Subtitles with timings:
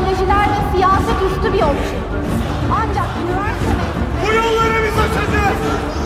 [0.00, 2.24] ideolojilerle siyaset üstü bir oluşumdur.
[2.72, 3.74] Ancak üniversite...
[4.22, 5.99] Bu yolları biz açacağız!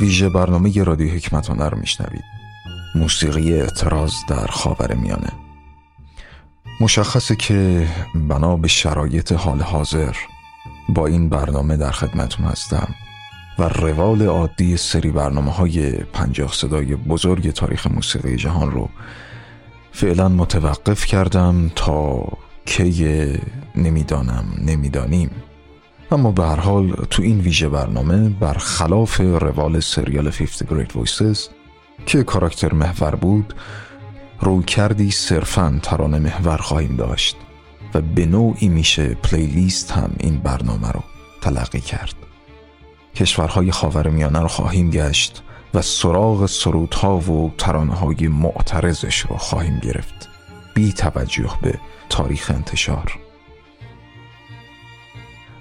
[0.00, 2.24] ویژه برنامه رادیو حکمتانه رو میشنوید.
[2.94, 5.32] موسیقی اعتراض در خاور میانه.
[6.80, 10.16] مشخصه که بنا به شرایط حال حاضر
[10.88, 12.94] با این برنامه در خدمتون هستم
[13.58, 18.88] و روال عادی سری برنامه های پنجاه صدای بزرگ تاریخ موسیقی جهان رو
[19.92, 22.28] فعلا متوقف کردم تا
[22.66, 23.38] کی
[23.74, 25.30] نمی‌دانم نمی‌دانیم.
[26.10, 31.38] اما به هر حال تو این ویژه برنامه برخلاف روال سریال 50 Great Voices
[32.06, 33.54] که کاراکتر محور بود
[34.40, 37.36] رو کردی صرفا ترانه محور خواهیم داشت
[37.94, 41.02] و به نوعی میشه پلیلیست هم این برنامه رو
[41.40, 42.14] تلقی کرد.
[43.14, 45.42] کشورهای خاورمیانه رو خواهیم گشت
[45.74, 50.28] و سراغ سرودها و ترانه های معترضش رو خواهیم گرفت.
[50.74, 53.27] بی توجه به تاریخ انتشار.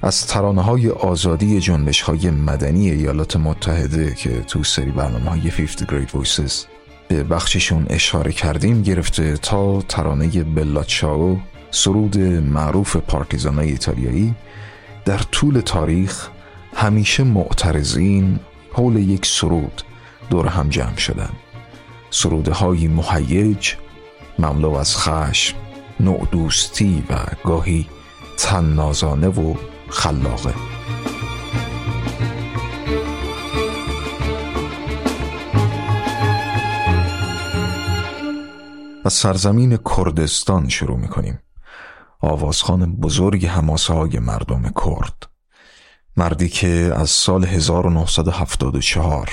[0.08, 5.67] از ترانه های آزادی جنبش های مدنی ایالات متحده که تو سری برنامه های 50
[5.67, 6.53] Great Voices
[7.08, 11.39] به بخششون اشاره کردیم گرفته تا ترانه بلاچاو
[11.72, 14.36] سرود معروف پارتیزان ایتالیایی.
[15.05, 16.30] در طول تاریخ
[16.73, 18.39] همیشه معترضین
[18.73, 19.81] حول یک سرود
[20.30, 21.30] دور هم جمع شدن.
[22.10, 23.73] سروده های مهیج
[24.39, 25.55] مملو از خشم
[25.99, 27.87] نوع دوستی و گاهی
[28.37, 29.55] تنازانه و
[29.89, 30.53] خلاقه.
[39.05, 41.39] از سرزمین کردستان شروع می‌کنیم.
[42.21, 45.30] آوازخان بزرگ هماسه های مردم کرد.
[46.17, 49.30] مردی که از سال 1974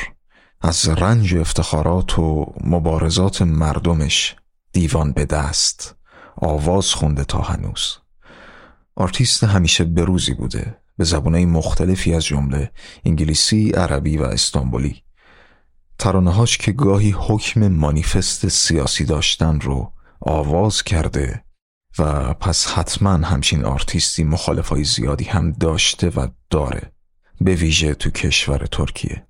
[0.61, 4.37] از رنج افتخارات و مبارزات مردمش
[4.73, 5.97] دیوان به دست
[6.37, 8.04] آواز خونده تا هنوز.
[8.97, 12.71] آرتیست همیشه بروزی بوده به زبان‌های مختلفی از جمله
[13.05, 15.03] انگلیسی، عربی و استانبولی.
[15.99, 21.45] ترانه‌هاش که گاهی حکم مانیفست سیاسی داشتن رو آواز کرده
[21.99, 26.93] و پس حتما همچین آرتیستی مخالفای زیادی هم داشته و داره
[27.41, 29.27] به ویژه تو کشور ترکیه.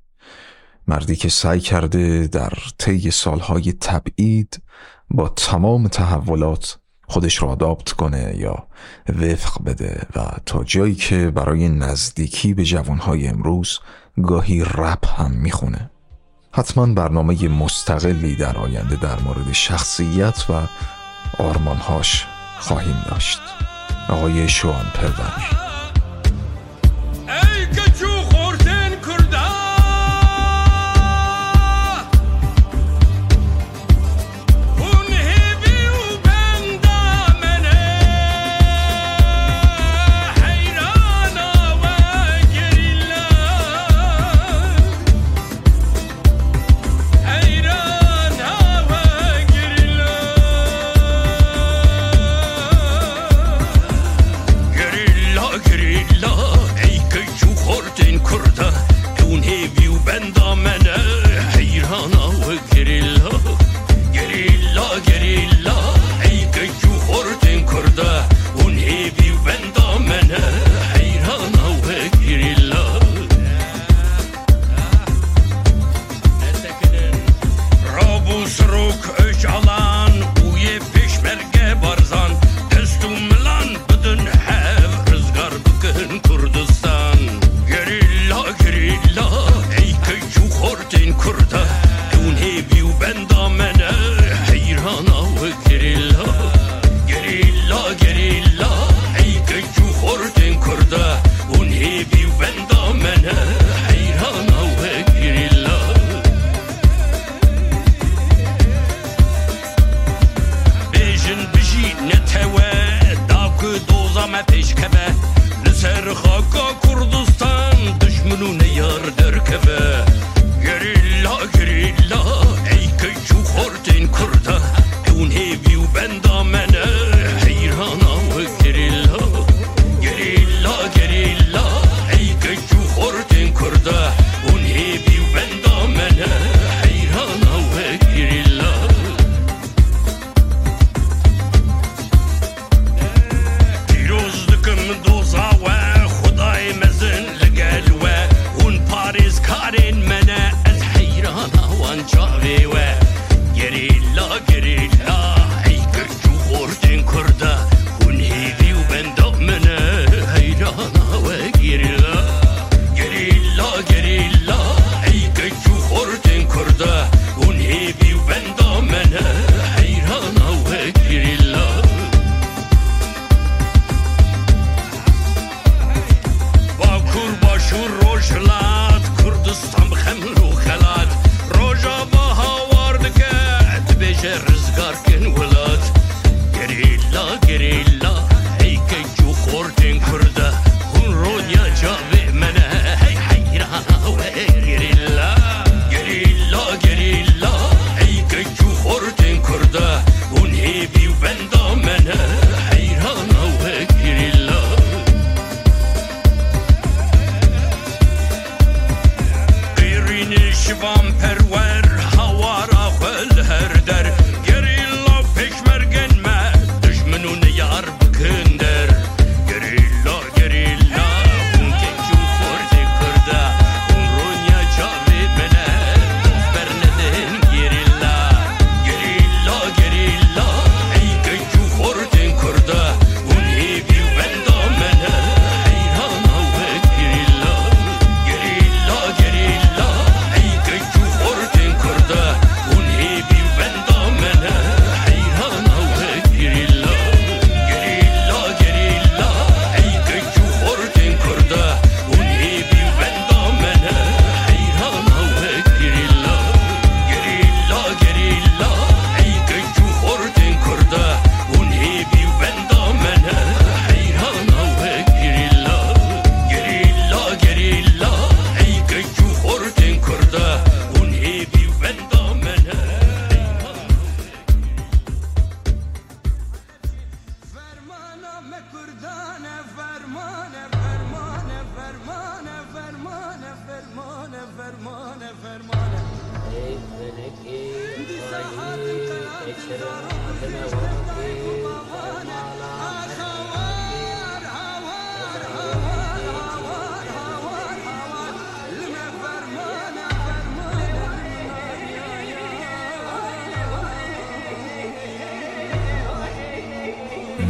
[0.86, 4.62] مردی که سعی کرده در طی سالهای تبعید
[5.10, 8.66] با تمام تحولات خودش رو آداپت کنه یا
[9.08, 10.06] وفق بده.
[10.16, 13.80] و تا جایی که برای نزدیکی به جوانهای امروز
[14.22, 15.90] گاهی رپ هم می‌خونه.
[16.52, 20.52] حتما برنامه مستقلی در آینده در مورد شخصیت و
[21.42, 22.26] آرمانهاش
[22.60, 23.40] خواهیم داشت.
[24.08, 25.64] آقای شوان پرور.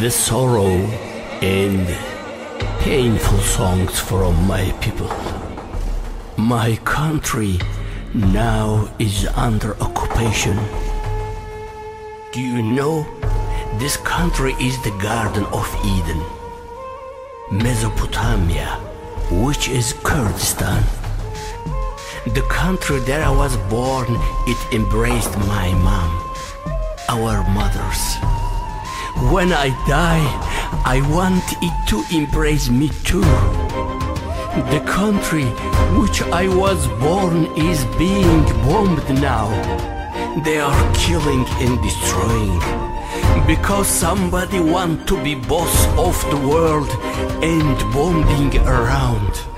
[0.04, 0.76] The sorrow
[1.40, 1.86] and
[2.80, 5.08] painful songs from my people.
[6.36, 7.58] My country
[8.12, 10.58] now is under occupation.
[12.32, 13.06] Do you know
[13.78, 16.22] this country is the Garden of Eden,
[17.50, 18.76] Mesopotamia,
[19.30, 20.84] which is Kurdistan.
[22.26, 24.08] The country that I was born,
[24.46, 26.12] it embraced my mom,
[27.08, 28.33] our mothers.
[29.16, 30.24] When I die,
[30.84, 33.20] I want it to embrace me too.
[34.74, 35.44] The country
[35.98, 39.48] which I was born is being bombed now.
[40.44, 42.60] They are killing and destroying
[43.46, 46.90] because somebody want to be boss of the world
[47.42, 49.53] and bombing around.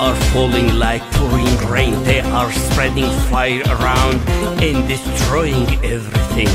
[0.00, 1.92] Are falling like pouring rain.
[2.04, 4.16] They are spreading fire around
[4.62, 6.48] and destroying everything.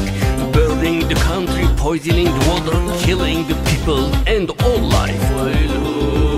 [0.51, 6.34] Burning the country, poisoning the water, killing the people and all life.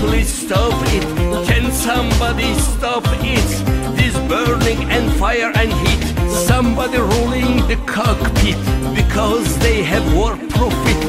[0.00, 1.04] Please stop it?
[1.46, 3.48] Can somebody stop it?
[3.96, 6.04] This burning and fire and heat.
[6.30, 8.60] Somebody ruling the cockpit
[8.94, 11.00] because they have war profit.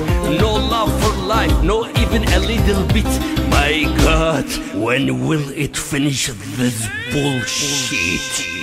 [0.43, 3.11] No love for life, no even a little bit.
[3.49, 3.73] My
[4.05, 8.60] God, when will it finish this bullshit?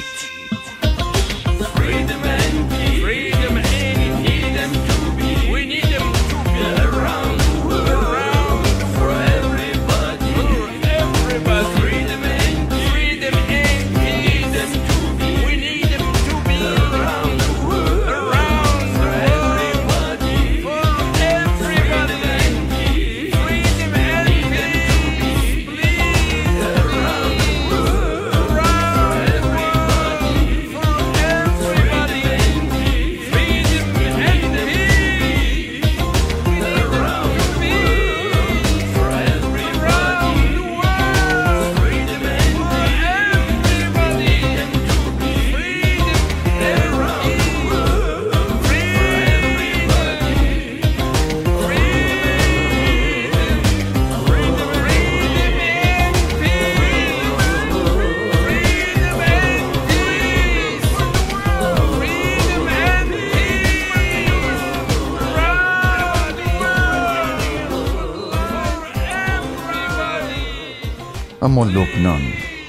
[71.48, 72.22] أما لبنان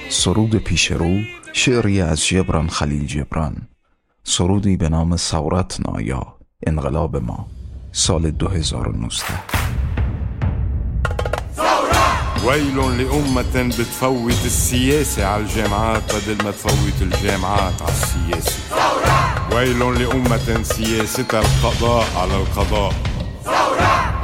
[0.08, 1.20] سرود پیش رو
[1.52, 3.68] شعری از جبران خلیل جبران.
[4.24, 6.26] سرودی به نام سورت نایا
[6.66, 7.46] انقلاب ما
[7.92, 9.24] سال 2019
[12.44, 18.58] ويل لأمة بتفوت السياسة على الجامعات بدل ما تفوت الجامعات على السياسة
[19.52, 22.94] ويل لأمة سياستها القضاء على القضاء.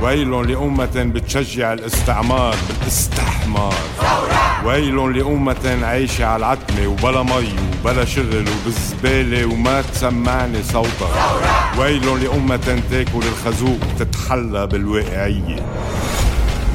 [0.02, 4.35] ويل لأمة بتشجع الاستعمار بالاستحمار.
[4.66, 11.40] ويل لأمة عايشة على العتمة وبلا مي وبلا شغل وبالزبالة وما تسمعني صوتها.
[11.78, 15.66] ويل لأمة تاكل الخازوق وتتحلى بالواقعية.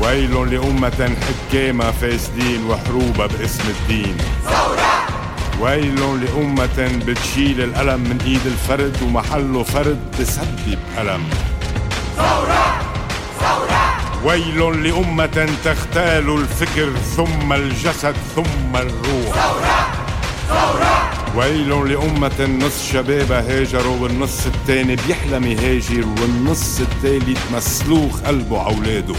[0.03, 4.17] ويل لأمة حكامة فاسدين وحروبة باسم الدين.
[5.61, 11.23] ويل لأمة بتشيل الألم من إيد الفرد ومحله فرد تسبب ألم.
[14.23, 19.57] ويل لأمة تختال الفكر ثم الجسد ثم الروح.
[21.35, 29.15] ويل لأمة نص شبابها هاجروا والنص التاني بيحلم يهاجر والنص التالت مسلوخ قلبه عولاده.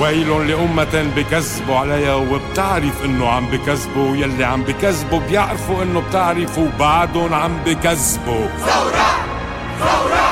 [0.00, 7.34] ويل لأمة بكذبوا عليها وبتعرف إنه عم بكذبوا يلي عم بكذبوا بيعرفوا إنه بتعرفوا بعدهم
[7.34, 9.06] عم بكذبوا ثورة
[9.78, 10.31] ثورة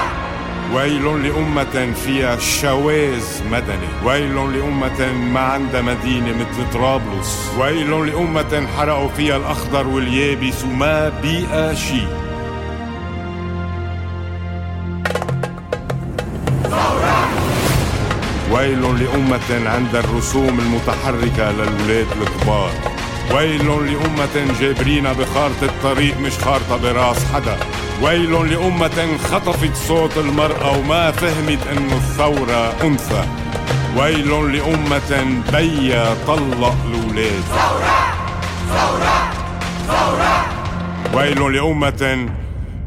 [0.74, 3.88] ويل لأمة فيها شواذ مدني.
[4.04, 7.50] ويل لأمة ما عندها مدينة مثل طرابلس.
[7.58, 12.02] ويل لأمة حرقوا فيها الأخضر واليابس وما بيئة شي.
[18.52, 22.70] ويل لأمة عندها الرسوم المتحركة للولاد الكبار.
[23.34, 27.56] ويل لأمة جابرينا بخارطة الطريق مش خارطة براس حدا.
[28.02, 33.24] ويل لأمة خطفت صوت المرأة وما فهمت انه الثورة أنثى.
[33.96, 37.98] ويل لأمة بيا طلق الولاد ثورة
[38.68, 39.16] ثورة
[39.86, 40.44] ثورة
[41.14, 42.28] ويل لأمة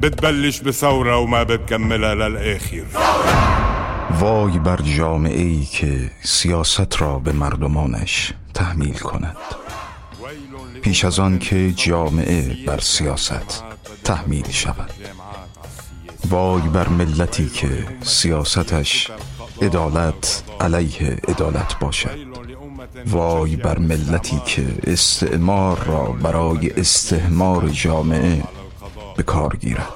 [0.02, 2.84] بتبلش بثورة وما بتكملها للآخر.
[4.22, 9.38] وای بر جامعه ای که سیاست را به مردمانش تحمیل کند.
[10.82, 13.64] پیش از آن که جامعه بر سیاست
[14.04, 14.92] تحمیل شود.
[16.30, 19.12] وای بر ملتی که سیاستش
[19.62, 22.18] عدالت علیه عدالت باشد.
[23.08, 28.44] وای بر ملتی که استعمار را برای استهمار جامعه
[29.18, 29.90] به کار گیرد.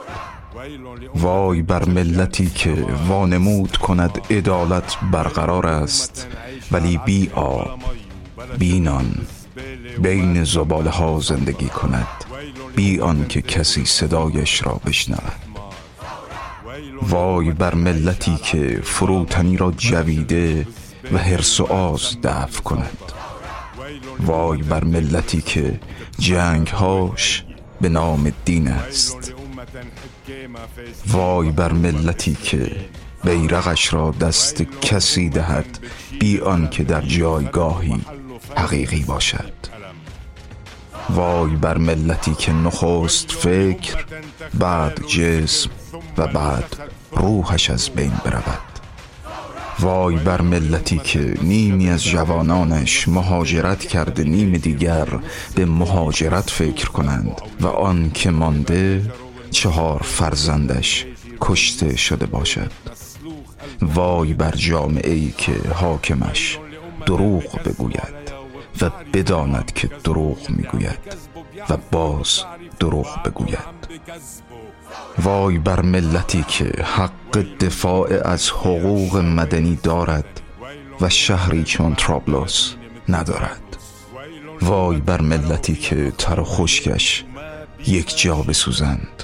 [1.15, 6.27] وای بر ملتی که وانمود کند عدالت برقرار است
[6.71, 7.79] ولی بی آب
[8.59, 9.15] بی نان
[10.01, 12.26] بین زباله ها زندگی کند.
[12.77, 15.39] بی که کسی صدایش را بشنود.
[17.01, 20.67] وای بر ملتی که فروتنی را جویده
[21.13, 22.97] و حرس و آز دفع کند.
[24.19, 25.79] وای بر ملتی که
[26.19, 27.43] جنگهاش
[27.81, 29.33] به نام دین است.
[31.07, 32.75] وای بر ملتی که
[33.23, 35.79] بیرقش را دست کسی دهد
[36.19, 36.41] بی
[36.71, 38.01] که در جایگاهی
[38.55, 39.66] حقیقی باشد.
[41.09, 44.05] وای بر ملتی که نخست فکر
[44.59, 45.69] بعد جسم
[46.17, 46.77] و بعد
[47.11, 48.61] روحش از بین برود.
[49.79, 55.07] وای بر ملتی که نیمی از جوانانش مهاجرت کرده نیم دیگر
[55.55, 59.11] به مهاجرت فکر کنند و آن که مانده
[59.51, 61.05] چهار فرزندش
[61.41, 62.71] کشته شده باشد.
[63.81, 66.59] وای بر جامعه ای که حاکمش
[67.05, 68.36] دروغ بگوید.
[68.81, 70.99] و بداند که دروغ می‌گوید
[71.69, 72.43] و باز
[72.79, 73.77] دروغ بگوید.
[75.23, 80.41] وای بر ملتی که حق دفاع از حقوق مدنی دارد
[81.01, 82.73] و شهری چون ترابلوس
[83.09, 83.77] ندارد.
[84.61, 87.23] وای بر ملتی که تر خشکش
[87.87, 89.23] یک جا بسوزند.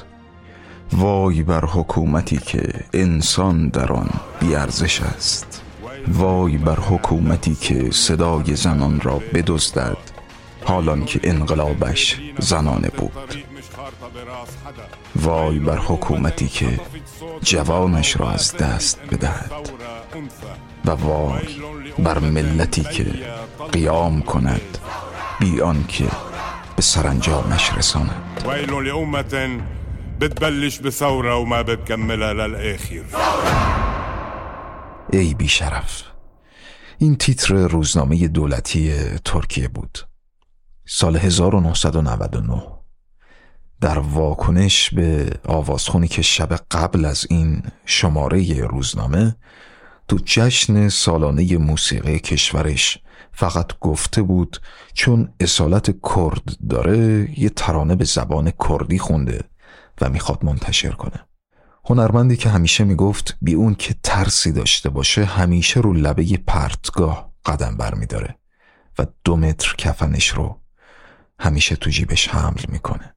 [0.94, 5.53] وای بر حکومتی که انسان در آن بیارزش است.
[6.08, 9.98] وای بر حکومتی که صدای زنان را بدزدد
[10.66, 13.44] حالان که انقلابش زنانه بود.
[15.16, 16.80] وای بر حکومتی که
[17.42, 19.52] جوانش را از دست بدهد.
[20.86, 21.44] و وای
[22.00, 23.06] بر ملتی که
[23.72, 24.78] قیام کند
[25.40, 26.06] بی که
[26.76, 28.44] به سرانجامش رساند.
[28.48, 29.62] ویل
[30.22, 33.73] بتبلش بثورة وما بتكملها للآخر.
[35.17, 36.03] ای بیشرف.
[36.98, 38.93] این تیتر روزنامه دولتی
[39.25, 40.00] ترکیه بود.
[40.86, 42.63] سال 1999
[43.82, 49.36] در واکنش به آوازخونی که شب قبل از این شماره روزنامه
[50.08, 52.98] تو جشن سالانه موسیقی کشورش
[53.32, 54.62] فقط گفته بود
[54.93, 59.43] چون اصالت کرد داره یه ترانه به زبان کردی خونده
[60.01, 61.25] و می‌خواد منتشر کنه.
[61.86, 67.78] هنرمندی که همیشه می‌گفت بی اون که ترسی داشته باشه همیشه رو لبه پرتگاه قدم
[67.78, 68.36] بر میداره
[69.00, 70.62] و دو متر کفنش رو
[71.39, 73.15] همیشه تو جیبش حمل می‌کنه.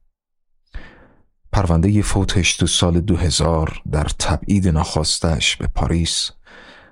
[1.51, 6.31] پرونده فوتش تو سال 2000 در تبعید ناخواستش به پاریس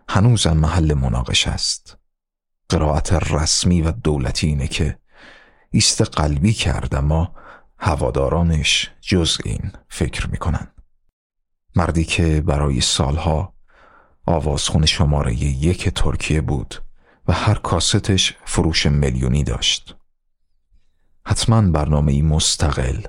[0.09, 1.97] هنوزم محل مناقش است.
[2.69, 4.97] قرائت رسمی و دولتی اینه که
[5.71, 7.35] ایست قلبی کرد اما
[7.79, 10.67] هوادارانش جز این فکر می‌کنن.
[11.75, 13.53] مردی که برای سالها
[14.25, 16.83] آوازخون شماره یک ترکیه بود
[17.27, 19.95] و هر کاستش فروش میلیونی داشت.
[21.25, 23.01] حتما برنامه ای مستقل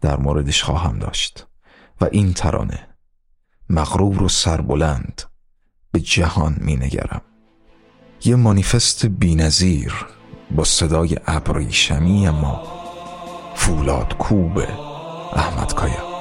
[0.00, 1.46] در موردش خواهم داشت
[2.00, 2.88] و این ترانه
[3.70, 5.22] مغرور و سربلند
[5.92, 7.22] به جهان می نگرم
[8.24, 10.06] یه مانیفست بینظیر
[10.50, 12.62] با صدای ابریشمی اما
[13.54, 14.58] فولاد کوب
[15.32, 16.15] احمد کایا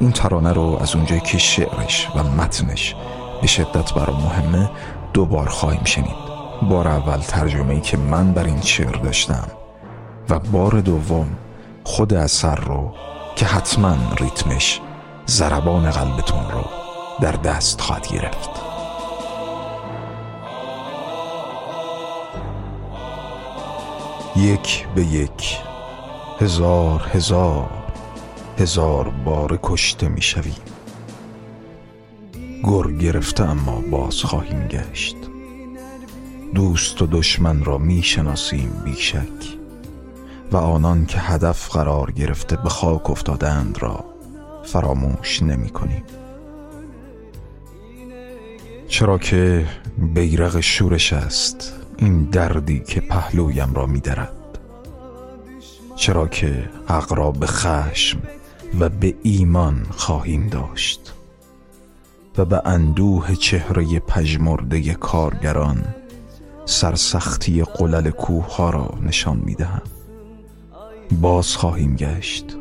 [0.00, 2.94] این ترانه رو از اونجایی که شعرش و متنش
[3.40, 4.70] به شدت برام مهمه
[5.12, 6.28] دوبار خواهیم شنید.
[6.62, 9.48] بار اول ترجمه ای که من بر این شعر داشتم
[10.28, 11.26] و بار دوم
[11.84, 12.94] خود اثر رو
[13.36, 14.80] که حتما ریتمش
[15.26, 16.64] زربان قلبتون رو
[17.20, 18.50] در دست خواهد گرفت.
[24.36, 25.58] یک به یک
[26.40, 27.77] هزار هزار.
[28.58, 30.54] هزار بار کشته می شویم
[32.64, 35.16] گر گرفته اما باز خواهیم گشت.
[36.54, 39.58] دوست و دشمن را می شناسیم بیشک.
[40.52, 44.04] و آنان که هدف قرار گرفته به خاک افتادند را
[44.64, 46.02] فراموش نمی کنیم
[48.88, 49.66] چرا که
[49.98, 54.58] بیرق شورش است این دردی که پهلویم را می درد
[55.96, 58.18] چرا که حق را به خشم
[58.80, 61.14] و به ایمان خواهیم داشت
[62.38, 65.84] و به اندوه چهره پژمرده کارگران
[66.64, 69.82] سرسختی قلل کوه ها را نشان می دهم
[71.20, 72.56] باز خواهیم گشت.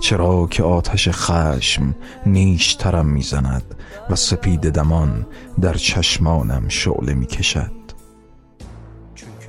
[0.00, 1.94] چرا که آتش خشم
[2.26, 3.74] نیشترم می‌زند
[4.10, 5.26] و سپید دمان
[5.60, 7.72] در چشمانم شعله می کشد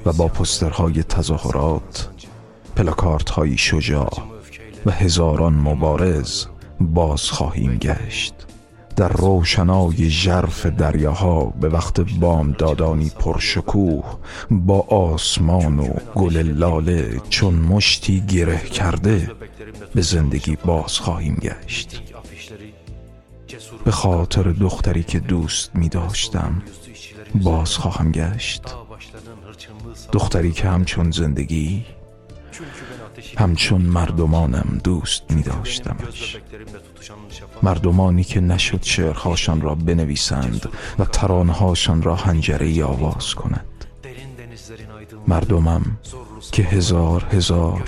[0.05, 2.09] و با پسترهای تظاهرات
[2.75, 4.32] پلاکارت های شجاع
[4.85, 6.45] و هزاران مبارز
[6.79, 8.33] باز خواهیم گشت.
[8.95, 14.03] در روشنای ژرف دریاها به وقت بام دادانی پرشکوه
[14.51, 19.31] با آسمان و گل لاله چون مشتی گره کرده
[19.95, 22.01] به زندگی باز خواهیم گشت.
[23.85, 26.61] به خاطر دختری که دوست می داشتم
[27.35, 28.61] باز خواهم گشت.
[30.11, 31.85] دختری که همچون زندگی
[33.37, 36.37] همچون مردمانم دوست می داشتمش
[37.63, 40.69] مردمانی که نشد شعرهاشان را بنویسند
[40.99, 43.65] و ترانهاشان را هنجره آواز کند.
[45.27, 45.97] مردمم
[46.51, 47.83] که هزار هزار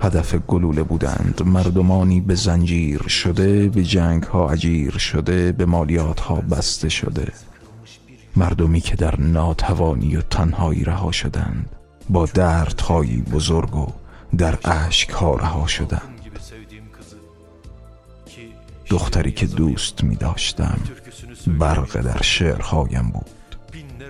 [0.00, 6.34] هدف گلوله بودند مردمانی به زنجیر شده به جنگ ها عجیر شده به مالیات ها
[6.34, 7.32] بسته شده.
[8.36, 11.70] مردمی که در ناتوانی و تنهایی رها شدند
[12.10, 13.86] با دردهایی بزرگ و
[14.36, 16.02] در عشق ها رها شدم.
[18.86, 20.78] دختری که دوست می داشتم
[21.46, 23.30] برق در شعرهایم بود.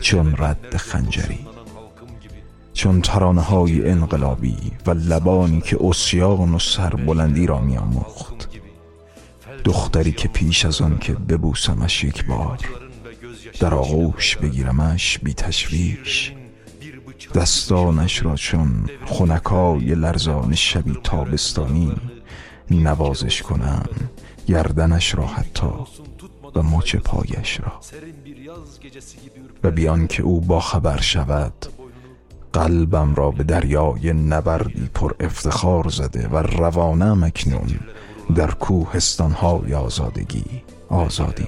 [0.01, 1.47] چون رد خنجری
[2.73, 8.49] چون ترانه های انقلابی و لبانی که اسیان و سربلندی را می آموخت.
[9.65, 12.59] دختری که پیش از آن که ببوسمش یک بار
[13.61, 16.33] در آغوش بگیرمش بی تشویش
[17.35, 21.93] دستانش را چون خونکای لرزان شبی تابستانی
[22.71, 23.89] نوازش کنم
[24.47, 25.67] گردنش را حتی
[26.55, 27.73] و مچ پایش را.
[29.65, 31.67] و بیان که او با خبر شود
[32.53, 37.81] قلبم را به دریای نبردی پر افتخار زده و روانه مکنون
[38.35, 40.45] در کوهستانهای آزادگی
[40.89, 41.47] آزادی.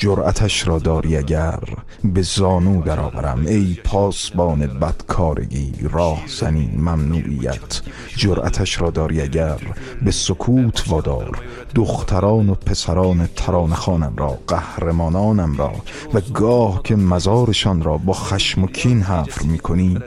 [0.00, 1.58] جرأتش را داری اگر
[2.04, 7.80] به زانو درآورم ای پاسبان بدکارگی راه زنین ممنوعیت.
[8.16, 9.60] جرأتش را داری اگر
[10.02, 11.38] به سکوت وادار.
[11.74, 15.72] دختران و پسران ترانه خانم را قهرمانانم را
[16.14, 19.98] و گاه که مزارشان را با خشم و کین حفر می‌کنی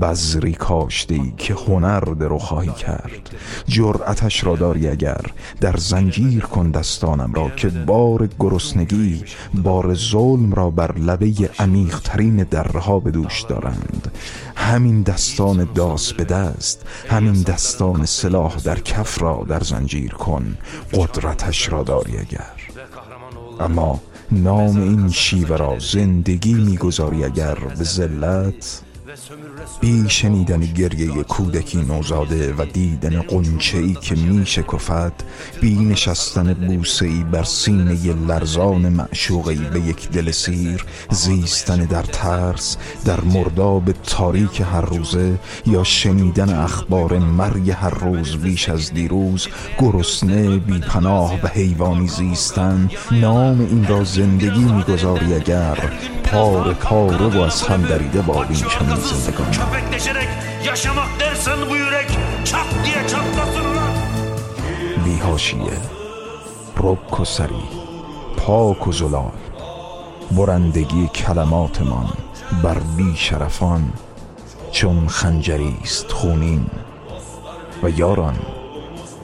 [0.00, 3.30] بزری کاشته که هنر درو خواهی کرد.
[3.66, 5.20] جرأتش را داری اگر
[5.60, 9.24] در زنجیر کن دستانم را که بار گرسنگی
[9.54, 14.12] بار ظلم را بر لبه عمیقترین درها به دوش دارند.
[14.56, 20.56] همین دستان داس به دست همین دستان سلاح در کف را در زنجیر کن
[20.92, 22.54] قدرتش را داری اگر.
[23.60, 24.00] اما
[24.32, 28.82] نام این شیوه را زندگی می‌گذاری اگر به ذلت
[29.80, 35.24] بی شنیدن گریه کودکی نوزاده و دیدن قنچه ای که می شکفت
[35.60, 42.76] بی نشستن بوسه ای بر سینه لرزان معشوقی به یک دل سیر زیستن در ترس
[43.04, 49.48] در مرداب تاریک هر روزه یا شنیدن اخبار مرگ هر روز بیش از دیروز
[49.78, 55.92] گرسنه بی پناه و حیوانی زیستن nam این را زندگی می‌گذاری اگر
[56.32, 60.28] پار پاره و از هم دریده با این چنین زندگان Köpekleşerek
[60.64, 62.10] yaşamak dersen bu yürek
[62.44, 63.92] çat diye çatlasın lan.
[65.04, 65.78] بی حاشیه
[66.82, 67.64] رک و سری
[68.36, 68.92] پاک و
[70.36, 72.08] برندگی کلماتمان
[72.62, 73.92] بر بی شرفان
[74.72, 76.66] چون خنجری است خونین
[77.82, 78.36] و یاران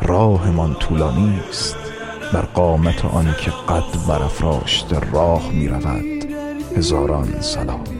[0.03, 1.77] راهمان طولانی است
[2.33, 6.35] بر قامت آن که قد برافراشت راه می رود
[6.77, 7.98] هزاران سلام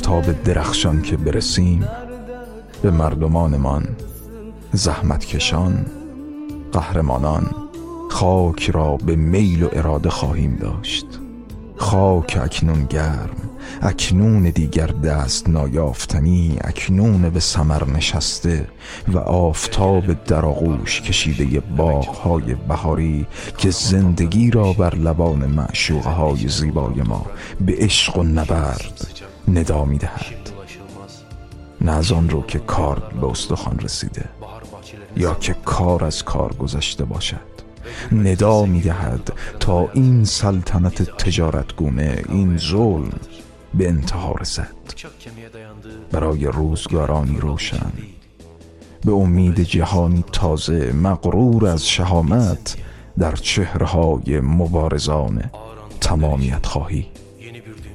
[0.00, 1.88] آفتاب درخشان که برسیم
[2.82, 3.88] به مردمانمان
[4.72, 5.86] زحمتکشان
[6.72, 7.50] قهرمانان
[8.10, 11.06] خاک را به میل و اراده خواهیم داشت.
[11.76, 13.36] خاک اکنون گرم
[13.82, 18.66] اکنون دیگر دست نایافتنی اکنون به سمر نشسته
[19.08, 23.26] و آفتاب در آغوش کشیده باغهای بهاری
[23.58, 27.26] که زندگی را بر لبان معشوقه های زیبای ما
[27.60, 30.50] به عشق و نبرد ندا می دهد
[31.80, 34.24] نه از آن رو که کار به استخوان رسیده
[35.16, 37.50] یا که کار از کار گذشته باشد.
[38.12, 43.12] ندا می دهد تا این سلطنت تجارتگونه این ظلم
[43.74, 44.70] به انتها رسد.
[46.12, 47.92] برای روزگارانی روشن
[49.04, 52.76] به امید جهانی تازه مغرور از شهامت
[53.18, 55.50] در چهرهای مبارزان
[56.00, 57.06] تمامیت خواهی.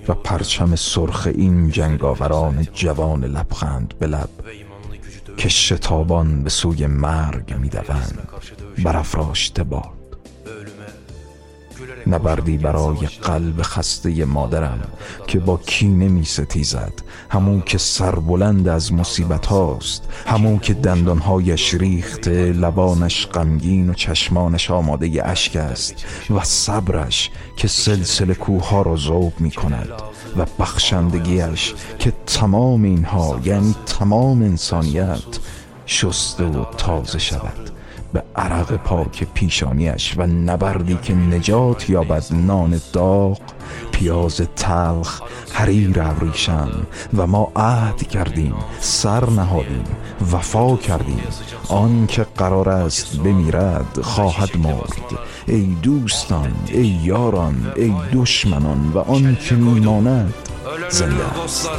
[0.07, 4.29] و پرچم سرخ این جنگاوران جوان لبخند به لب
[5.37, 8.27] که شتابان به سوی مرگ می‌دوند
[8.83, 9.94] برافراشته باد.
[12.07, 14.79] نبردی برای قلب خسته مادرم
[15.27, 16.93] که با کینه می ستیزد.
[17.29, 20.03] همون که سربلند از مصیبت هاست.
[20.25, 26.05] همون که دندانهایش ریخته لبانش غمگین و چشمانش آماده اشک است.
[26.29, 29.89] و صبرش که سلسله کوه را ذوب می کند.
[30.37, 35.39] و بخشندگیش که تمام اینها یعنی تمام انسانیت
[35.85, 37.64] شسته و تازه شود.
[38.15, 43.39] به عرق پاک پیشانیش و نبردی که نجات یابد نان داغ
[43.91, 45.21] پیاز تلخ
[45.53, 46.71] حریر ابریشم
[47.17, 49.83] و ما عهد کردیم سر نهادیم
[50.31, 51.23] وفا کردیم.
[51.69, 55.19] آن که قرار است بمیرد خواهد مرد.
[55.47, 60.33] ای دوستان ای یاران ای دشمنان و آن که میماند
[60.89, 61.69] زنده است.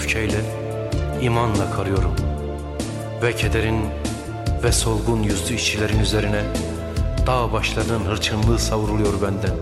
[0.00, 0.40] Öfkeyle,
[1.22, 2.14] imanla karıyorum.
[3.22, 3.80] Ve kederin
[4.62, 6.42] ve solgun yüzlü işçilerin üzerine
[7.26, 9.56] Dağ başlarının hırçınlığı savruluyor benden.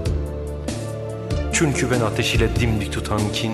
[1.53, 3.53] Çünkü ben ateş ile dimdik tutan kin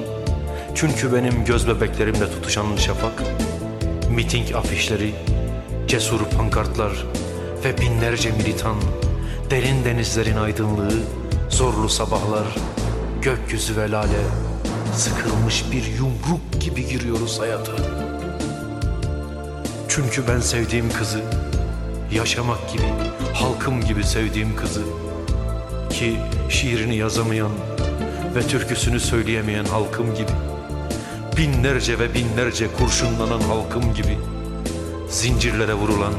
[0.74, 3.22] Çünkü benim göz bebeklerimle tutuşan şafak
[4.10, 5.14] Miting afişleri,
[5.88, 7.06] cesur pankartlar
[7.64, 8.76] ve binlerce militan
[9.50, 11.02] Derin denizlerin aydınlığı,
[11.50, 12.46] zorlu sabahlar
[13.22, 14.43] Gökyüzü ve lale
[14.96, 17.72] Sıkılmış bir yumruk gibi giriyoruz hayata.
[19.88, 21.20] Çünkü ben sevdiğim kızı
[22.12, 22.82] Yaşamak gibi,
[23.34, 24.82] halkım gibi sevdiğim kızı
[25.90, 26.16] Ki
[26.48, 27.50] şiirini yazamayan
[28.34, 30.32] ve türküsünü söyleyemeyen halkım gibi
[31.36, 34.18] Binlerce ve binlerce kurşunlanan halkım gibi
[35.08, 36.14] Zincirlere vurulan,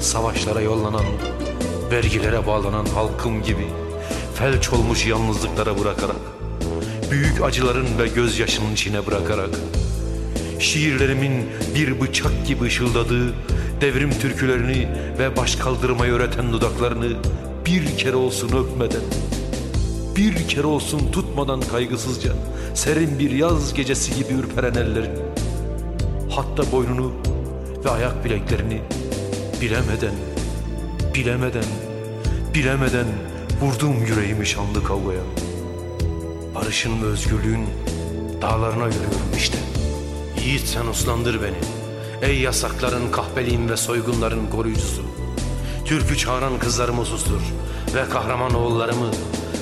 [0.00, 1.04] savaşlara yollanan
[1.90, 3.66] Vergilere bağlanan halkım gibi
[4.34, 6.33] Felç olmuş yalnızlıklara bırakarak
[7.10, 9.50] Büyük acıların ve gözyaşının içine bırakarak
[10.58, 11.32] Şiirlerimin
[11.74, 13.34] bir bıçak gibi ışıldadığı
[13.80, 14.88] Devrim türkülerini
[15.18, 17.08] ve baş kaldırmayı öğreten dudaklarını
[17.66, 19.00] Bir kere olsun öpmeden
[20.16, 22.32] Bir kere olsun tutmadan kaygısızca
[22.74, 25.18] Serin bir yaz gecesi gibi ürperen ellerini
[26.30, 27.12] Hatta boynunu
[27.84, 28.80] ve ayak bileklerini
[29.60, 30.14] Bilemeden,
[31.14, 31.64] bilemeden,
[32.54, 33.06] bilemeden
[33.60, 35.43] Vurdum yüreğimi şanlı kavgaya
[36.54, 37.66] Barışın ve özgürlüğün
[38.42, 39.58] dağlarına yürüyorum işte.
[40.44, 41.56] Yiğit sen uslandır beni.
[42.22, 45.02] Ey yasakların, kahpeliğin ve soygunların koruyucusu.
[45.84, 47.40] Türkü çağıran kızlarımı sustur
[47.94, 49.10] Ve kahraman oğullarımı.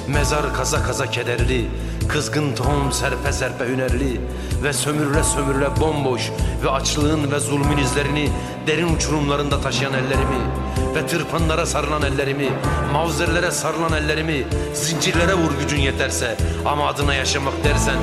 [0.09, 1.67] Mezar kaza kaza kederli
[2.09, 4.21] Kızgın tohum serpe serpe hünerli
[4.63, 6.31] Ve sömürle sömürle bomboş
[6.65, 8.29] Ve açlığın ve zulmün izlerini
[8.67, 10.62] Derin uçurumlarında taşıyan ellerimi
[10.95, 12.49] Ve tırpanlara sarılan ellerimi
[12.93, 16.37] Mavzerlere sarılan ellerimi Zincirlere vur gücün yeterse.
[16.65, 17.97] Ama adına yaşamak dersen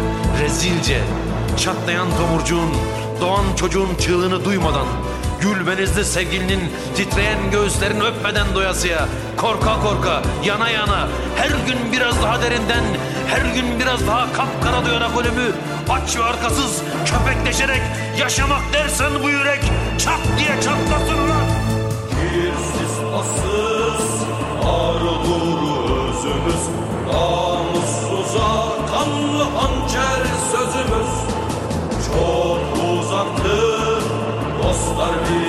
[0.44, 1.02] Rezilce
[1.58, 2.70] Çatlayan tomurcuğun
[3.22, 4.88] Doğan çocuğun çığlığını duymadan
[5.42, 6.60] Gül benizli sevgilinin
[6.96, 12.84] titreyen göğüslerini öpmeden doyasıya Korka korka, yana yana, her gün biraz daha derinden
[13.28, 15.52] Her gün biraz daha kapkara duyarak ölümü
[15.90, 17.82] Aç ve arkasız köpekleşerek
[18.20, 19.62] yaşamak dersen bu yürek
[19.98, 21.59] Çat diye çatlasın ulan
[22.30, 24.24] Kirsiz tatsız
[24.66, 25.62] ağrıdır
[26.10, 26.64] özümüz.
[27.08, 28.52] Namussuza
[28.92, 31.12] kanlı hançer sözümüz.
[32.06, 32.62] Çok
[33.00, 33.58] uzaktı
[34.64, 35.49] dostlar bizim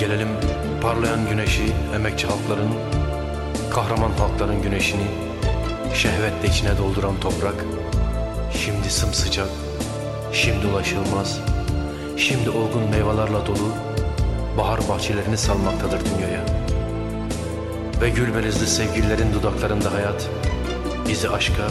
[0.00, 0.28] gelelim
[0.82, 2.70] parlayan güneşi emekçi halkların,
[3.70, 5.06] kahraman halkların güneşini
[5.94, 7.54] şehvetle içine dolduran toprak
[8.52, 9.48] şimdi sımsıcak,
[10.32, 11.40] şimdi ulaşılmaz,
[12.16, 13.72] şimdi olgun meyvelerle dolu
[14.58, 16.44] bahar bahçelerini salmaktadır dünyaya.
[18.00, 20.28] Ve gül benizli sevgililerin dudaklarında hayat
[21.08, 21.68] bizi aşka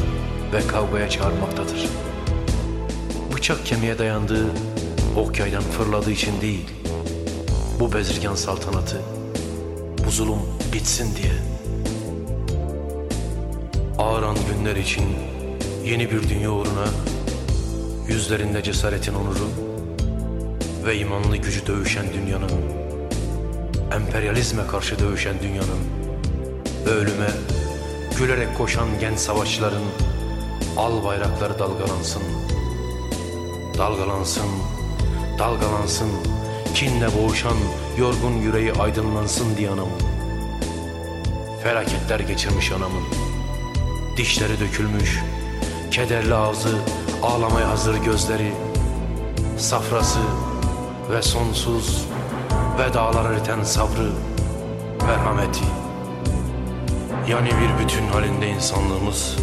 [0.54, 1.90] ve kavgaya çağırmaktadır.
[3.36, 4.46] Bıçak kemiğe dayandığı
[5.18, 6.79] ok yaydan fırladığı için değil,
[7.80, 9.02] bu bezirgan saltanatı,
[10.06, 10.40] bu zulüm
[10.74, 11.34] bitsin diye.
[13.98, 15.06] Ağıran günler için
[15.86, 16.86] yeni bir dünya uğruna,
[18.08, 19.50] yüzlerinde cesaretin onuru
[20.86, 22.52] ve imanlı gücü dövüşen dünyanın,
[23.96, 25.80] emperyalizme karşı dövüşen dünyanın
[26.88, 27.30] ölüme
[28.18, 29.84] gülerek koşan genç savaşçıların
[30.78, 32.24] al bayrakları dalgalansın.
[33.78, 34.50] Dalgalansın,
[35.40, 36.10] dalgalansın,
[36.74, 37.58] kinle boğuşan
[37.98, 39.90] yorgun yüreği aydınlansın diyanım.
[41.64, 43.04] Felaketler geçirmiş anamın
[44.18, 45.20] Dişleri dökülmüş
[45.92, 46.78] Kederli ağzı
[47.24, 48.52] Ağlamaya hazır gözleri
[49.58, 50.20] Safrası
[51.12, 52.06] Ve sonsuz
[52.80, 54.12] Vedalar eriten sabrı
[55.08, 55.66] Merhameti
[57.30, 59.38] Yani bir bütün halinde insanlığımız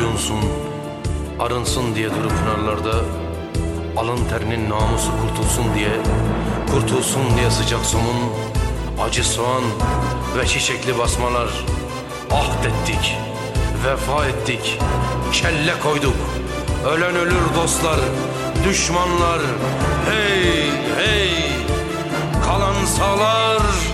[0.00, 0.40] Yunsun
[1.38, 2.94] Arınsın diye durup pınarlarda
[3.96, 5.90] Alın terinin namusu kurtulsun diye
[6.72, 8.32] Kurtulsun diye sıcak somun
[9.02, 9.62] Acı soğan
[10.38, 11.48] ve çiçekli basmalar.
[12.30, 13.16] Ahd ettik
[13.84, 14.78] Vefa ettik
[15.32, 16.16] Kelle koyduk.
[16.90, 18.00] Ölen ölür dostlar
[18.64, 19.40] Düşmanlar.
[20.10, 21.30] Hey hey
[22.46, 23.87] Kalan sağlar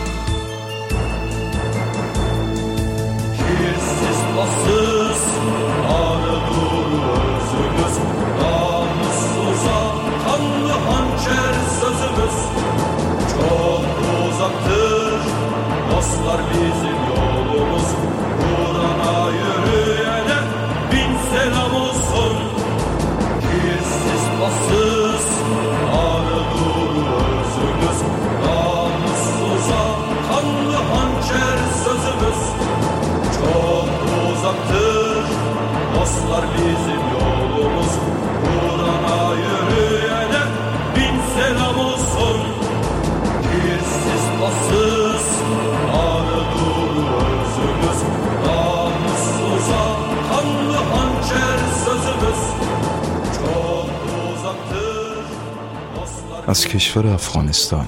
[56.94, 57.86] کشور افغانستان.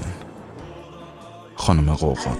[1.55, 2.35] خانم قوقا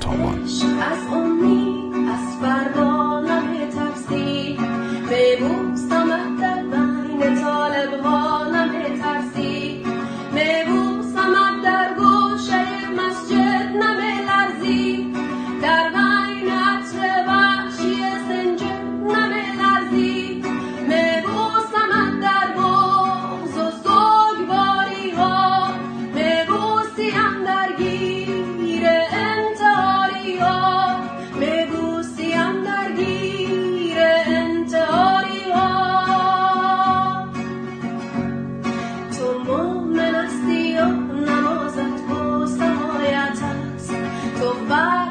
[44.57, 45.06] تو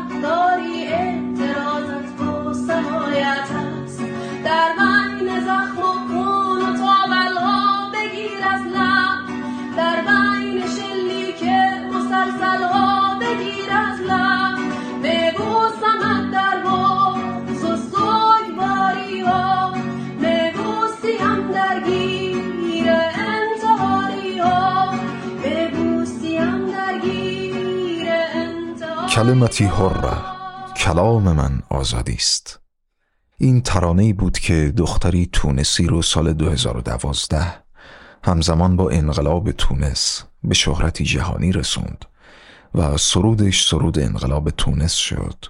[29.17, 30.19] کلمتی حره
[30.77, 32.61] کلام من آزادی است.
[33.39, 37.47] این ترانه بود که دختری تونسی رو سال 2012
[38.25, 42.05] همزمان با انقلاب تونس به شهرتی جهانی رسوند
[42.75, 45.45] و سرودش سرود انقلاب تونس شد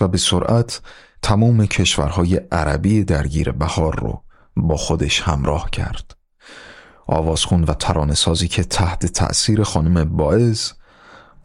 [0.00, 0.80] و به سرعت
[1.22, 4.22] تمام کشورهای عربی درگیر بهار رو
[4.56, 6.16] با خودش همراه کرد.
[7.06, 10.72] آوازخون و ترانه سازی که تحت تأثیر خانم باعث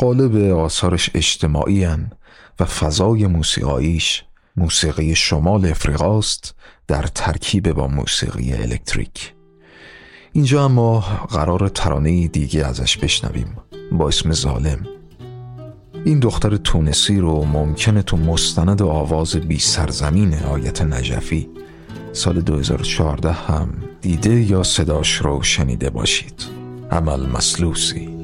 [0.02, 2.12] قالب آثارش اجتماعی هن
[2.60, 4.24] و فضای موسیقاییش
[4.58, 6.56] موسیقی شمال افریقاست
[6.88, 9.34] در ترکیب با موسیقی الکتریک.
[10.34, 11.00] اینجا اما
[11.30, 13.58] قرار ترانه دیگه ازش بشنویم
[13.92, 14.86] با اسم ظالم.
[16.06, 21.50] این دختر تونسی رو ممکنه تو مستند آواز بی سرزمین آیت نجفی
[22.14, 23.70] سال 2014 هم
[24.02, 26.46] دیده یا صداش رو شنیده باشید.
[26.92, 28.21] عمل مسلوسی.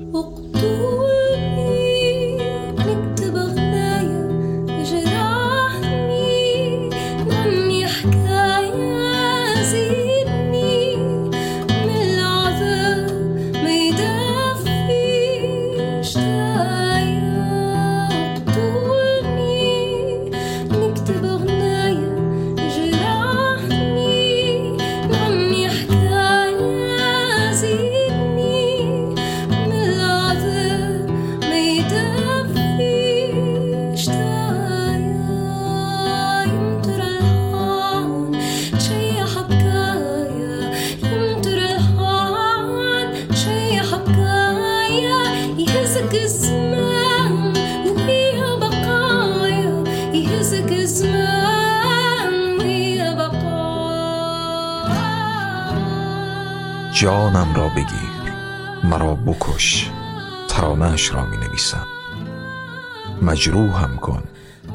[63.27, 64.23] مجروحم کن.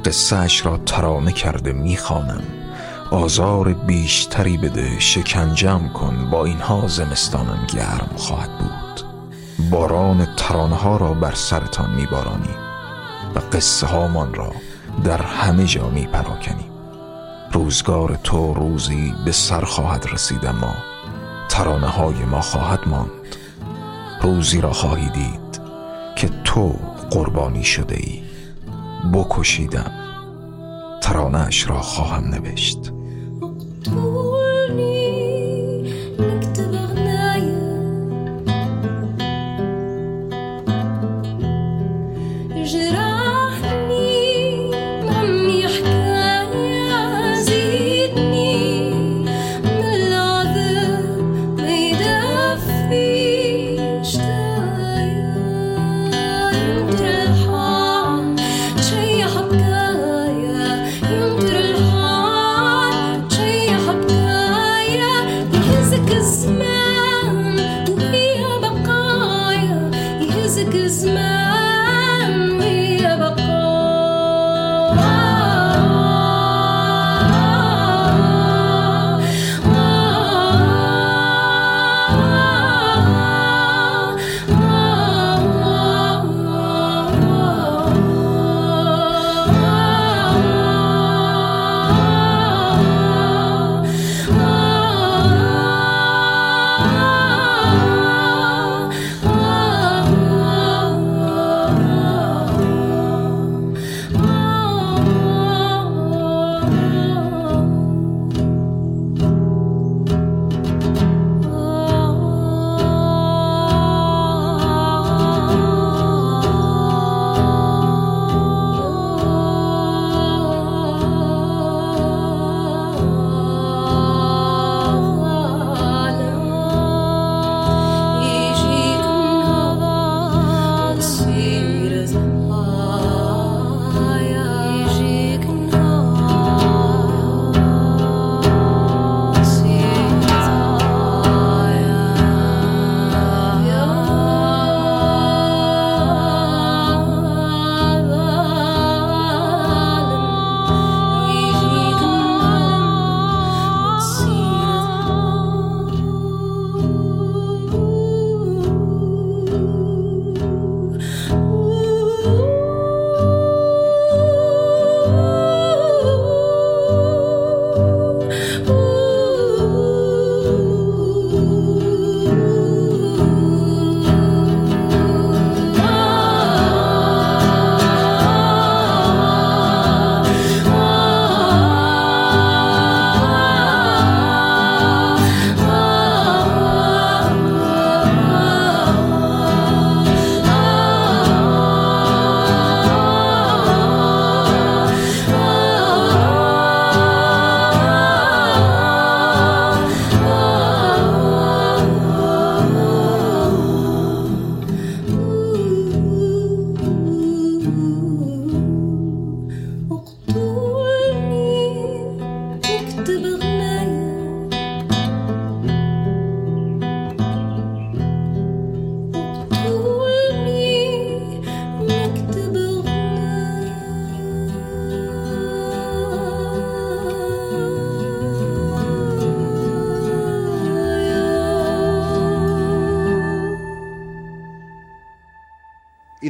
[0.05, 2.43] قصهش را ترانه کرده می‌خوانم.
[3.11, 6.31] آزار بیشتری بده شکنجم کن.
[6.31, 8.83] با اینها زمستانم گرم خواهد بود.
[9.71, 12.57] باران ترانه ها را بر سرتان میبارانیم
[13.35, 14.53] و قصه هامان را
[15.05, 16.71] در همه جا میپراکنیم
[17.53, 20.75] روزگار تو روزی به سر خواهد رسید اما
[21.49, 23.11] ترانه های ما خواهد ماند.
[24.23, 25.61] روزی را خواهی دید
[26.17, 26.75] که تو
[27.11, 28.23] قربانی شده ای
[29.15, 29.93] بکشیدم.
[31.03, 32.93] ترانهش را خواهم نوشت.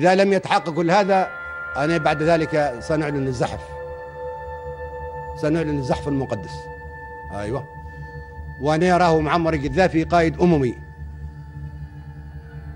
[0.02, 1.28] إذا لم يتحقق كل هذا
[1.76, 3.60] أنا بعد ذلك سنعلن الزحف.
[5.36, 6.54] سنعلن الزحف المقدس.
[7.34, 7.64] أيوة.
[8.60, 10.74] وأنا يراه معمر القذافي قائد أممي.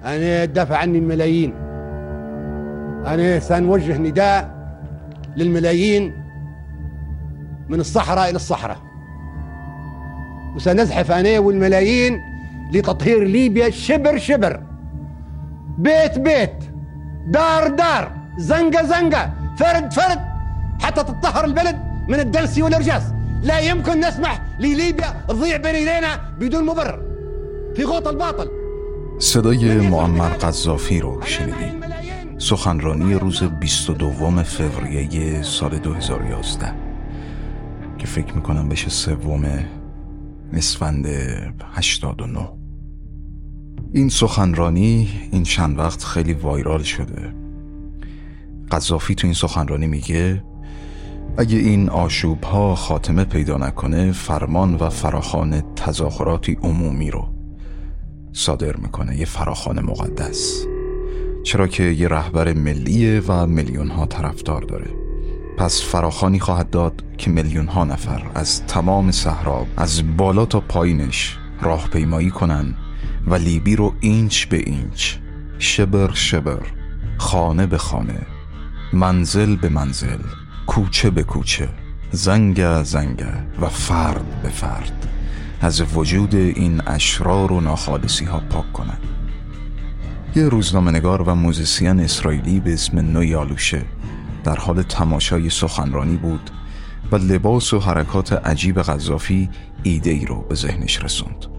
[0.04, 1.54] أنا دافع عني الملايين.
[3.06, 4.50] أنا سنوجه نداء
[5.36, 6.12] للملايين
[7.68, 8.78] من الصحراء إلى الصحراء.
[10.56, 12.20] وسنزحف أنا والملايين
[12.72, 14.62] لتطهير ليبيا شبر شبر.
[15.78, 16.75] بيت بيت.
[17.26, 18.12] دار دار.
[18.38, 20.20] زنقة زنقة فرد فرد.
[20.82, 21.76] حتى تطهر البلد
[22.08, 23.02] من الدنس والإرجاس
[23.42, 27.02] لا يمكن نسمح لليبيا تضيع بين ايدينا بدون مبرر.
[27.76, 28.48] في غوط الباطل.
[29.18, 31.80] صدای معمر قذافی رو شنیدیم
[32.38, 36.74] سخنرانی روز 22 فوریه سال 2011
[37.98, 39.44] که فکر می‌کنم بشه سوم
[40.52, 41.06] اسفند
[41.74, 42.55] 89
[43.96, 47.34] این سخنرانی این چند وقت خیلی وایرال شده.
[48.70, 50.44] قذافی تو این سخنرانی میگه
[51.38, 57.28] اگه این آشوب ها خاتمه پیدا نکنه فرمان و فراخان تظاهراتی عمومی رو
[58.32, 60.66] صادر می‌کنه یه فراخان مقدس.
[61.42, 64.90] چرا که یه رهبر ملیه و میلیون ها طرفدار داره.
[65.58, 71.38] پس فراخوانی خواهد داد که میلیون ها نفر از تمام صحرا از بالا تا پایینش
[71.60, 72.74] راهپیمایی کنن
[73.26, 75.14] و لیبی رو اینچ به اینچ
[75.58, 76.62] شبر شبر
[77.18, 78.26] خانه به خانه
[78.92, 80.22] منزل به منزل
[80.66, 81.68] کوچه به کوچه
[82.10, 83.24] زنقة زنقة
[83.60, 85.08] و فرد به فرد.
[85.60, 89.02] از وجود این اشرار و ناخالصی ها پاک کنند
[90.36, 93.82] یه روزنامه نگار و موزیسین اسرائیلی به اسم نوی آلوشه
[94.44, 96.50] در حال تماشای سخنرانی بود
[97.12, 99.48] و لباس و حرکات عجیب غذافی
[99.82, 101.55] ایده ای رو به ذهنش رسوند.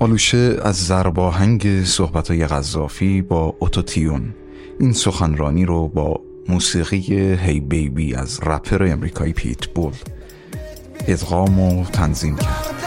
[0.00, 4.34] آلوشه از زرباهنگ صحبتهای غذافی با اوتوتیون
[4.80, 9.92] این سخنرانی رو با موسیقی هی بیبی از رپر امریکایی پیت بول
[11.08, 12.79] ادغام و تنظیم کرد.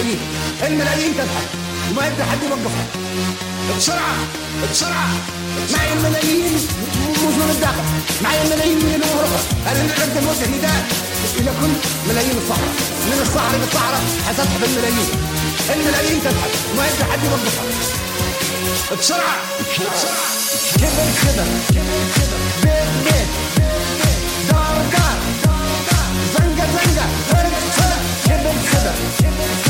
[0.00, 0.20] الملايين.
[0.66, 1.46] الملايين تذهب
[1.90, 2.84] وما يقدر حد يوقفها
[3.76, 4.14] بسرعة
[4.72, 5.08] بسرعة.
[5.72, 6.52] معي الملايين
[7.38, 7.84] من الداخل.
[8.22, 10.86] معي الملايين من الأخرى أنا نعد نوجه نداء
[11.38, 11.72] إلى كل
[12.08, 12.74] ملايين الصحراء.
[13.06, 14.62] من الصحراء إلى الصحراء حتسحب
[15.74, 17.64] الملايين تذهب وما يقدر حد يوقفها
[18.98, 19.36] بسرعة
[19.70, 20.30] بسرعة.
[20.80, 21.48] كبر كبر
[22.62, 23.30] بيت بيت
[24.50, 25.18] دار دار
[26.34, 28.54] زنقة زنقة فرق فرق كبر
[29.18, 29.69] كبر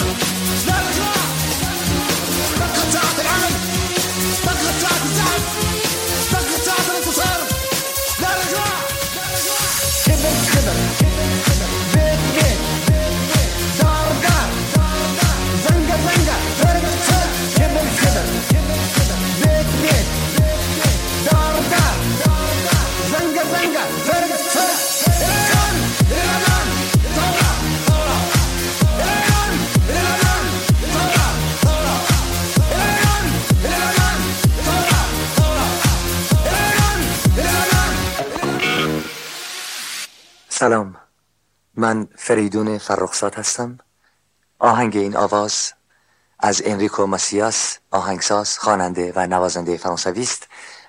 [41.93, 43.79] من فریدون فرخزاد هستم.
[44.59, 45.73] آهنگ این آواز
[46.39, 50.47] از انریکو ماسیاس آهنگساز خواننده و نوازنده فرانسوی است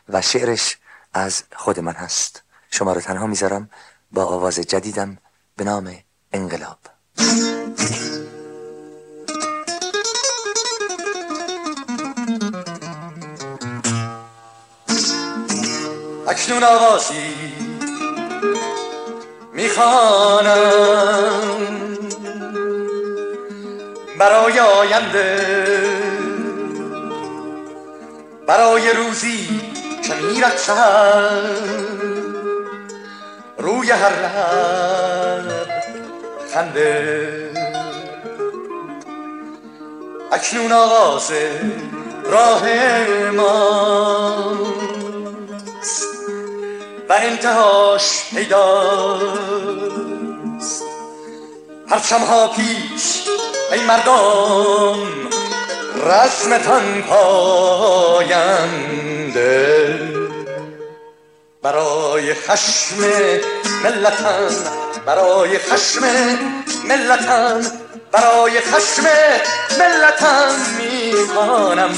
[0.09, 0.79] و شعرش
[1.15, 2.43] از خود من هست.
[2.71, 3.71] شما رو تنها می‌ذارم.
[4.13, 5.19] با آواز جدیدم
[5.57, 5.97] به نام
[6.33, 6.79] انقلاب.
[16.29, 17.52] اکنون آوازی
[19.63, 20.59] می‌خوانم.
[24.19, 25.47] برای آینده.
[28.47, 29.61] برای روزی
[30.05, 31.41] که میرقصم
[33.59, 34.11] روی هر
[35.41, 35.69] لب
[36.55, 37.51] خنده.
[40.33, 41.33] اکنون آغاز
[42.25, 42.63] راه
[43.31, 45.02] ماست
[47.21, 49.73] انتهاش پیداست.
[51.89, 53.23] پرچمها پیش
[53.73, 54.97] ای مردم
[56.07, 58.53] رسمتان پاینده.
[61.63, 62.97] برای خشم
[63.85, 64.57] ملتن
[65.07, 66.03] برای خشم
[66.85, 67.73] ملتن
[68.13, 69.03] برای خشم
[69.79, 71.95] ملتن می‌خوانم.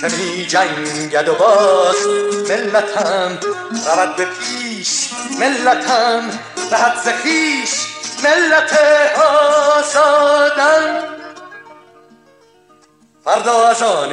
[0.00, 2.06] که می جنگد و باز
[2.48, 3.38] ملتم.
[3.86, 6.30] رود به پیش ملتم.
[6.70, 7.86] به حد خویش
[8.24, 8.78] ملت
[9.78, 11.04] آزادم.
[13.24, 14.10] فردا از آن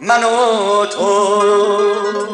[0.00, 2.24] من و توست.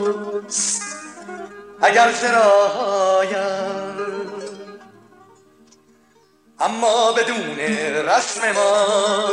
[1.82, 3.80] اگر زرایم
[6.60, 7.58] اما بدون
[8.06, 9.28] رسم ما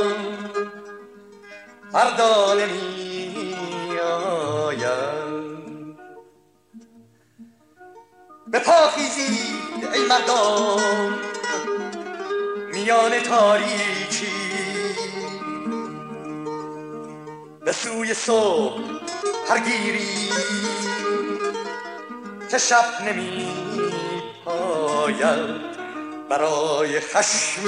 [1.97, 5.97] فردا نمی آیم
[8.47, 11.13] به پا خیزید ای مردم
[12.73, 14.27] میان تاریکی
[17.65, 18.81] به سوی صبح
[19.49, 20.29] هرگیری
[22.51, 23.51] که شب نمی
[24.45, 25.77] پاید
[26.29, 27.63] برای خشم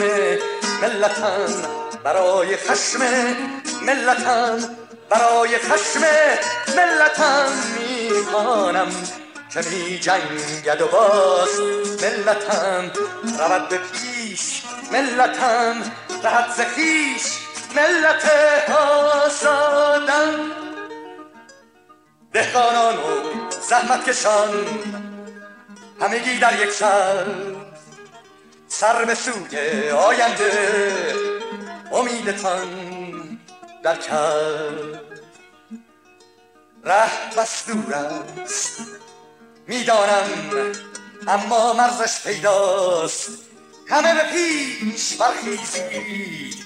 [0.81, 2.99] ملتن برای خشم
[3.85, 4.77] ملتن
[5.09, 6.01] برای خشم
[6.75, 8.91] ملتن می‌خوانم.
[9.53, 11.59] که می جنگد و باز
[12.01, 12.91] ملتم
[13.39, 15.75] رود به پیش ملتم
[16.23, 17.23] رهد ز خویش
[17.75, 18.31] ملت
[18.69, 20.51] آزادم
[22.33, 22.99] دهقانان و
[23.69, 24.65] زحمت کشان
[26.01, 27.25] همگی در یک سر
[28.67, 31.28] سر به سوی آینده
[31.91, 32.69] امیدتان
[33.83, 34.99] در کر
[36.83, 38.81] ره بس دور است.
[39.67, 40.29] می‌دانم
[41.27, 43.29] اما مرزش پیداست.
[43.89, 46.65] همه به پیش برخیزید.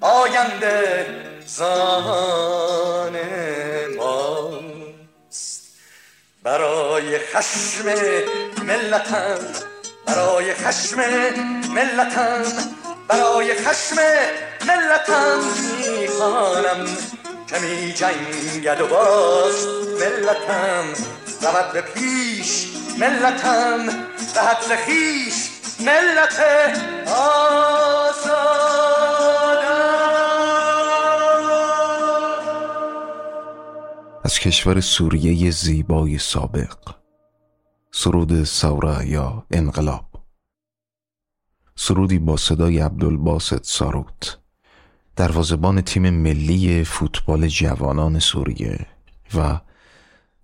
[0.00, 1.06] آینده
[1.46, 3.16] زان
[3.96, 5.62] ماست.
[6.42, 7.84] برای خشم
[8.64, 9.38] ملتم
[10.06, 11.00] برای خشم
[11.74, 12.44] ملتم
[13.08, 13.96] برای خشم
[14.66, 15.40] ملتم
[16.00, 16.86] می‌خوانم.
[17.46, 19.66] که می جنگد و باز
[20.00, 20.84] ملتم.
[21.42, 22.66] رود به پیش
[22.98, 23.88] ملتم.
[24.36, 25.50] رهد ز خویش
[25.80, 26.40] ملت
[34.24, 36.76] از کشور سوریه زیبای سابق.
[37.92, 40.07] سرود سوره یا انقلاب.
[41.80, 44.38] سرودی با صدای عبدالباسط ساروت.
[45.16, 48.86] دروازبان تیم ملی فوتبال جوانان سوریه
[49.34, 49.60] و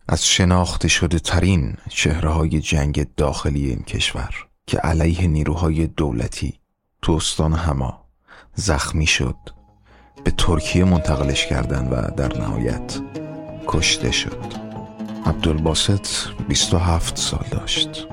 [0.08, 4.34] از شناخته شده ترین چهره های جنگ داخلی این کشور
[4.66, 6.60] که علیه نیروهای دولتی
[7.02, 8.04] تو استان هما
[8.54, 9.36] زخمی شد
[10.24, 13.00] به ترکیه منتقلش کردن و در نهایت
[13.66, 14.44] کشته شد.
[15.26, 16.08] عبدالباسط
[16.48, 18.06] 27 سال داشت.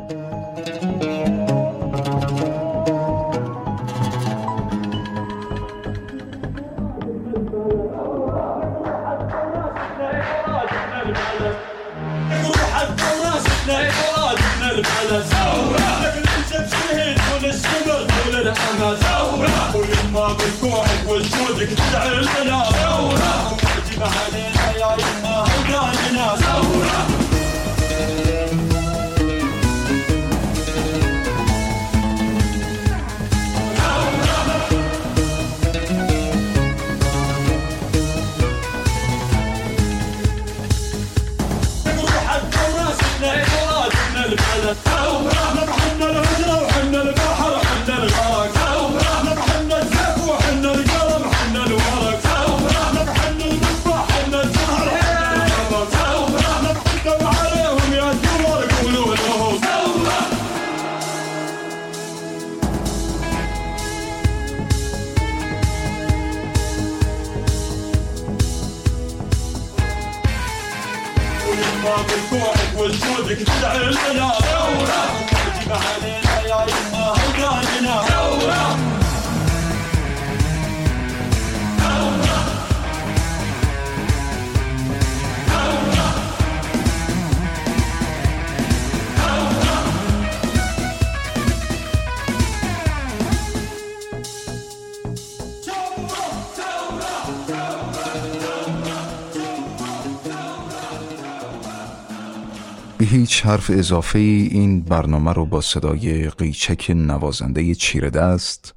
[103.01, 108.73] به هیچ حرف اضافه ای این برنامه رو با صدای قیچک نوازنده چیره دست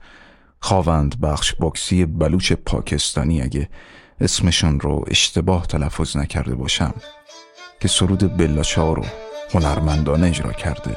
[0.60, 3.68] خواوند بخش باکسی بلوچ پاکستانی اگه
[4.20, 6.94] اسمشون رو اشتباه تلفظ نکرده باشم
[7.80, 9.04] که سرود بلاچار رو
[9.54, 10.96] هنرمندانه اجرا کرده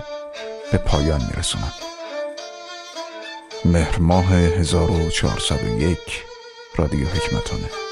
[0.71, 1.73] به پایان میرسونم.
[3.65, 5.97] مهر ماه 1401
[6.78, 7.87] رادیو حکمتانه.